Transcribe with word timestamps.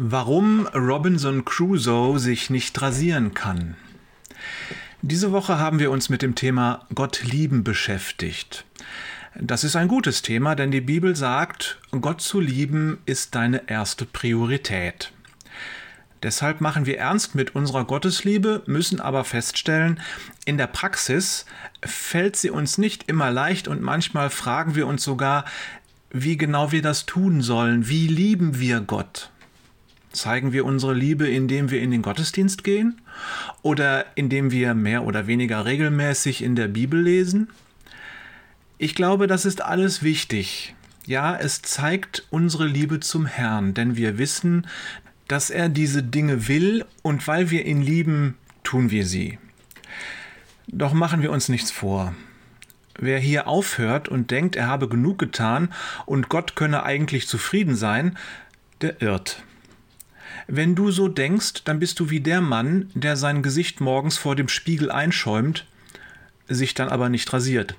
Warum 0.00 0.68
Robinson 0.68 1.44
Crusoe 1.44 2.20
sich 2.20 2.50
nicht 2.50 2.80
rasieren 2.80 3.34
kann. 3.34 3.74
Diese 5.02 5.32
Woche 5.32 5.58
haben 5.58 5.80
wir 5.80 5.90
uns 5.90 6.08
mit 6.08 6.22
dem 6.22 6.36
Thema 6.36 6.86
Gott 6.94 7.24
lieben 7.24 7.64
beschäftigt. 7.64 8.64
Das 9.34 9.64
ist 9.64 9.74
ein 9.74 9.88
gutes 9.88 10.22
Thema, 10.22 10.54
denn 10.54 10.70
die 10.70 10.80
Bibel 10.80 11.16
sagt, 11.16 11.80
Gott 11.90 12.20
zu 12.20 12.38
lieben 12.38 12.98
ist 13.06 13.34
deine 13.34 13.68
erste 13.68 14.06
Priorität. 14.06 15.10
Deshalb 16.22 16.60
machen 16.60 16.86
wir 16.86 16.98
ernst 16.98 17.34
mit 17.34 17.56
unserer 17.56 17.84
Gottesliebe, 17.84 18.62
müssen 18.66 19.00
aber 19.00 19.24
feststellen, 19.24 20.00
in 20.44 20.58
der 20.58 20.68
Praxis 20.68 21.44
fällt 21.84 22.36
sie 22.36 22.50
uns 22.50 22.78
nicht 22.78 23.08
immer 23.08 23.32
leicht 23.32 23.66
und 23.66 23.82
manchmal 23.82 24.30
fragen 24.30 24.76
wir 24.76 24.86
uns 24.86 25.02
sogar, 25.02 25.44
wie 26.12 26.36
genau 26.36 26.70
wir 26.70 26.82
das 26.82 27.04
tun 27.04 27.42
sollen. 27.42 27.88
Wie 27.88 28.06
lieben 28.06 28.60
wir 28.60 28.80
Gott? 28.80 29.32
Zeigen 30.12 30.52
wir 30.52 30.64
unsere 30.64 30.94
Liebe, 30.94 31.28
indem 31.28 31.70
wir 31.70 31.80
in 31.80 31.90
den 31.90 32.02
Gottesdienst 32.02 32.64
gehen 32.64 33.00
oder 33.62 34.06
indem 34.14 34.50
wir 34.50 34.74
mehr 34.74 35.04
oder 35.04 35.26
weniger 35.26 35.64
regelmäßig 35.64 36.42
in 36.42 36.56
der 36.56 36.68
Bibel 36.68 37.00
lesen? 37.00 37.50
Ich 38.78 38.94
glaube, 38.94 39.26
das 39.26 39.44
ist 39.44 39.60
alles 39.62 40.02
wichtig. 40.02 40.74
Ja, 41.04 41.36
es 41.36 41.62
zeigt 41.62 42.26
unsere 42.30 42.66
Liebe 42.66 43.00
zum 43.00 43.26
Herrn, 43.26 43.74
denn 43.74 43.96
wir 43.96 44.18
wissen, 44.18 44.66
dass 45.26 45.50
er 45.50 45.68
diese 45.68 46.02
Dinge 46.02 46.48
will 46.48 46.84
und 47.02 47.26
weil 47.26 47.50
wir 47.50 47.66
ihn 47.66 47.82
lieben, 47.82 48.36
tun 48.62 48.90
wir 48.90 49.06
sie. 49.06 49.38
Doch 50.66 50.92
machen 50.92 51.22
wir 51.22 51.32
uns 51.32 51.48
nichts 51.48 51.70
vor. 51.70 52.14
Wer 52.98 53.18
hier 53.18 53.46
aufhört 53.46 54.08
und 54.08 54.30
denkt, 54.30 54.56
er 54.56 54.66
habe 54.66 54.88
genug 54.88 55.18
getan 55.18 55.72
und 56.04 56.28
Gott 56.28 56.56
könne 56.56 56.82
eigentlich 56.82 57.28
zufrieden 57.28 57.74
sein, 57.74 58.18
der 58.80 59.00
irrt. 59.00 59.44
Wenn 60.50 60.74
du 60.74 60.90
so 60.90 61.08
denkst, 61.08 61.64
dann 61.64 61.78
bist 61.78 62.00
du 62.00 62.08
wie 62.08 62.20
der 62.20 62.40
Mann, 62.40 62.90
der 62.94 63.16
sein 63.16 63.42
Gesicht 63.42 63.82
morgens 63.82 64.16
vor 64.16 64.34
dem 64.34 64.48
Spiegel 64.48 64.90
einschäumt, 64.90 65.66
sich 66.48 66.72
dann 66.72 66.88
aber 66.88 67.10
nicht 67.10 67.30
rasiert. 67.30 67.76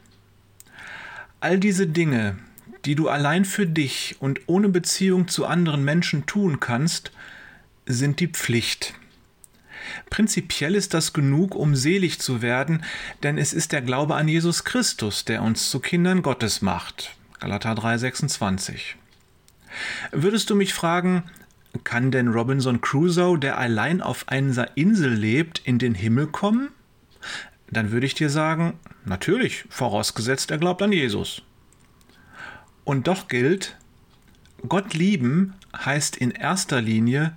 All 1.39 1.57
diese 1.57 1.87
Dinge, 1.87 2.37
die 2.85 2.93
du 2.93 3.09
allein 3.09 3.43
für 3.43 3.65
dich 3.65 4.17
und 4.19 4.41
ohne 4.45 4.69
Beziehung 4.69 5.27
zu 5.27 5.47
anderen 5.47 5.83
Menschen 5.83 6.27
tun 6.27 6.59
kannst, 6.59 7.11
sind 7.87 8.19
die 8.19 8.27
Pflicht. 8.27 8.93
Prinzipiell 10.11 10.75
ist 10.75 10.93
das 10.93 11.11
genug, 11.11 11.55
um 11.55 11.75
selig 11.75 12.19
zu 12.19 12.43
werden, 12.43 12.83
denn 13.23 13.39
es 13.39 13.51
ist 13.51 13.71
der 13.71 13.81
Glaube 13.81 14.13
an 14.13 14.27
Jesus 14.27 14.63
Christus, 14.63 15.25
der 15.25 15.41
uns 15.41 15.71
zu 15.71 15.79
Kindern 15.79 16.21
Gottes 16.21 16.61
macht. 16.61 17.15
Galater 17.39 17.73
3,26. 17.73 18.79
Würdest 20.11 20.51
du 20.51 20.55
mich 20.55 20.75
fragen, 20.75 21.23
kann 21.83 22.11
denn 22.11 22.29
Robinson 22.29 22.81
Crusoe, 22.81 23.37
der 23.37 23.57
allein 23.57 24.01
auf 24.01 24.27
einer 24.27 24.75
Insel 24.75 25.13
lebt, 25.13 25.59
in 25.59 25.79
den 25.79 25.93
Himmel 25.93 26.27
kommen? 26.27 26.69
Dann 27.71 27.91
würde 27.91 28.05
ich 28.05 28.15
dir 28.15 28.29
sagen, 28.29 28.79
natürlich, 29.05 29.65
vorausgesetzt 29.69 30.49
er 30.51 30.57
glaubt 30.57 30.81
an 30.81 30.91
Jesus. 30.91 31.43
Und 32.83 33.07
doch 33.07 33.27
gilt, 33.27 33.77
Gott 34.67 34.93
lieben 34.93 35.53
heißt 35.77 36.17
in 36.17 36.31
erster 36.31 36.81
Linie 36.81 37.35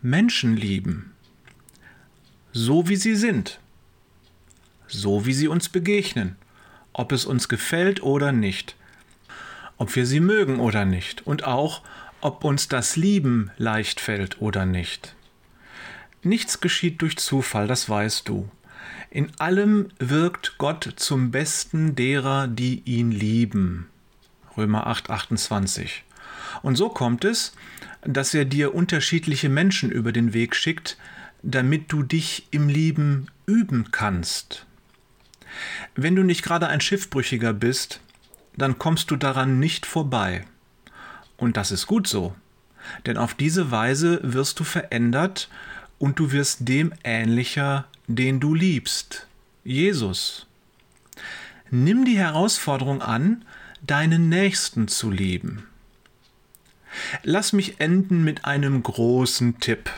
Menschen 0.00 0.56
lieben. 0.56 1.12
So 2.52 2.88
wie 2.88 2.96
sie 2.96 3.16
sind. 3.16 3.58
So 4.86 5.26
wie 5.26 5.32
sie 5.32 5.48
uns 5.48 5.68
begegnen. 5.68 6.36
Ob 6.92 7.12
es 7.12 7.24
uns 7.24 7.48
gefällt 7.48 8.02
oder 8.02 8.30
nicht. 8.30 8.76
Ob 9.76 9.94
wir 9.96 10.06
sie 10.06 10.20
mögen 10.20 10.60
oder 10.60 10.84
nicht. 10.84 11.26
Und 11.26 11.44
auch, 11.44 11.82
ob 12.22 12.44
uns 12.44 12.68
das 12.68 12.96
Lieben 12.96 13.50
leicht 13.58 14.00
fällt 14.00 14.40
oder 14.40 14.64
nicht. 14.64 15.14
Nichts 16.22 16.60
geschieht 16.60 17.02
durch 17.02 17.18
Zufall, 17.18 17.66
das 17.66 17.88
weißt 17.88 18.28
du. 18.28 18.48
In 19.10 19.30
allem 19.38 19.88
wirkt 19.98 20.56
Gott 20.56 20.88
zum 20.96 21.32
Besten 21.32 21.94
derer, 21.96 22.46
die 22.46 22.80
ihn 22.84 23.10
lieben. 23.10 23.88
Römer 24.56 24.86
8, 24.86 25.10
28. 25.10 26.04
Und 26.62 26.76
so 26.76 26.88
kommt 26.88 27.24
es, 27.24 27.54
dass 28.02 28.34
er 28.34 28.44
dir 28.44 28.74
unterschiedliche 28.74 29.48
Menschen 29.48 29.90
über 29.90 30.12
den 30.12 30.32
Weg 30.32 30.54
schickt, 30.54 30.96
damit 31.42 31.90
du 31.90 32.02
dich 32.02 32.46
im 32.52 32.68
Lieben 32.68 33.26
üben 33.46 33.90
kannst. 33.90 34.66
Wenn 35.94 36.14
du 36.14 36.22
nicht 36.22 36.42
gerade 36.42 36.68
ein 36.68 36.80
Schiffbrüchiger 36.80 37.52
bist, 37.52 38.00
dann 38.56 38.78
kommst 38.78 39.10
du 39.10 39.16
daran 39.16 39.58
nicht 39.58 39.86
vorbei. 39.86 40.44
Und 41.42 41.56
das 41.56 41.72
ist 41.72 41.88
gut 41.88 42.06
so. 42.06 42.36
Denn 43.04 43.16
auf 43.16 43.34
diese 43.34 43.72
Weise 43.72 44.20
wirst 44.22 44.60
du 44.60 44.64
verändert 44.64 45.48
und 45.98 46.20
du 46.20 46.30
wirst 46.30 46.68
dem 46.68 46.94
ähnlicher, 47.02 47.86
den 48.06 48.38
du 48.38 48.54
liebst. 48.54 49.26
Jesus. 49.64 50.46
Nimm 51.68 52.04
die 52.04 52.16
Herausforderung 52.16 53.02
an, 53.02 53.44
deinen 53.80 54.28
Nächsten 54.28 54.86
zu 54.86 55.10
lieben. 55.10 55.66
Lass 57.24 57.52
mich 57.52 57.80
enden 57.80 58.22
mit 58.22 58.44
einem 58.44 58.80
großen 58.84 59.58
Tipp. 59.58 59.90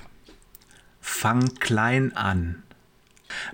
Fang 1.03 1.57
klein 1.57 2.17
an. 2.17 2.63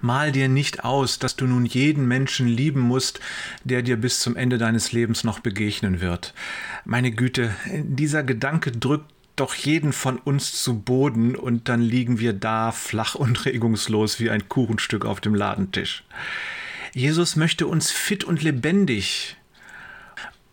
Mal 0.00 0.32
dir 0.32 0.48
nicht 0.48 0.84
aus, 0.84 1.18
dass 1.18 1.36
du 1.36 1.46
nun 1.46 1.66
jeden 1.66 2.06
Menschen 2.06 2.46
lieben 2.46 2.80
musst, 2.80 3.20
der 3.64 3.82
dir 3.82 3.96
bis 3.96 4.20
zum 4.20 4.36
Ende 4.36 4.58
deines 4.58 4.92
Lebens 4.92 5.24
noch 5.24 5.40
begegnen 5.40 6.00
wird. 6.00 6.34
Meine 6.84 7.10
Güte, 7.10 7.54
dieser 7.72 8.22
Gedanke 8.22 8.72
drückt 8.72 9.12
doch 9.36 9.54
jeden 9.54 9.92
von 9.92 10.18
uns 10.18 10.62
zu 10.62 10.80
Boden 10.80 11.34
und 11.34 11.68
dann 11.68 11.80
liegen 11.80 12.18
wir 12.18 12.32
da 12.32 12.72
flach 12.72 13.14
und 13.14 13.44
regungslos 13.46 14.20
wie 14.20 14.30
ein 14.30 14.48
Kuchenstück 14.48 15.04
auf 15.04 15.20
dem 15.20 15.34
Ladentisch. 15.34 16.04
Jesus 16.92 17.36
möchte 17.36 17.66
uns 17.66 17.90
fit 17.90 18.24
und 18.24 18.42
lebendig. 18.42 19.36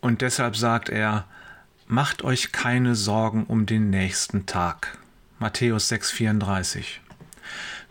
Und 0.00 0.22
deshalb 0.22 0.56
sagt 0.56 0.88
er, 0.88 1.26
macht 1.86 2.22
euch 2.22 2.52
keine 2.52 2.94
Sorgen 2.94 3.44
um 3.44 3.66
den 3.66 3.90
nächsten 3.90 4.46
Tag. 4.46 4.98
Matthäus 5.38 5.90
6,34. 5.90 6.84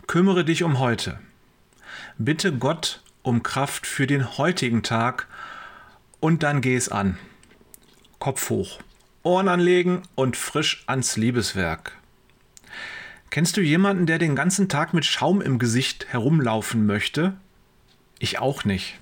Kümmere 0.06 0.44
dich 0.44 0.62
um 0.62 0.78
heute. 0.78 1.18
Bitte 2.20 2.52
Gott 2.52 3.00
um 3.22 3.44
Kraft 3.44 3.86
für 3.86 4.08
den 4.08 4.38
heutigen 4.38 4.82
Tag 4.82 5.28
und 6.18 6.42
dann 6.42 6.60
geh 6.60 6.74
es 6.74 6.88
an. 6.88 7.16
Kopf 8.18 8.50
hoch, 8.50 8.80
Ohren 9.22 9.46
anlegen 9.46 10.02
und 10.16 10.36
frisch 10.36 10.82
ans 10.88 11.16
Liebeswerk. 11.16 11.92
Kennst 13.30 13.56
du 13.56 13.60
jemanden, 13.60 14.06
der 14.06 14.18
den 14.18 14.34
ganzen 14.34 14.68
Tag 14.68 14.94
mit 14.94 15.04
Schaum 15.04 15.40
im 15.40 15.60
Gesicht 15.60 16.08
herumlaufen 16.08 16.86
möchte? 16.86 17.36
Ich 18.18 18.40
auch 18.40 18.64
nicht. 18.64 18.98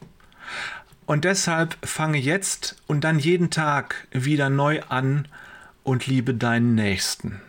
Und 1.06 1.24
deshalb 1.24 1.78
fange 1.86 2.18
jetzt 2.18 2.76
und 2.86 3.02
dann 3.02 3.18
jeden 3.18 3.48
Tag 3.48 4.08
wieder 4.10 4.50
neu 4.50 4.82
an 4.90 5.26
und 5.84 6.06
liebe 6.06 6.34
deinen 6.34 6.74
Nächsten. 6.74 7.40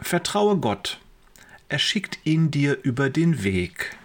Vertraue 0.00 0.56
Gott. 0.56 0.98
Er 1.68 1.78
schickt 1.78 2.18
ihn 2.24 2.50
dir 2.50 2.78
über 2.82 3.10
den 3.10 3.44
Weg. 3.44 3.96